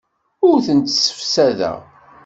[0.47, 1.77] Ur tent-ssefsadeɣ.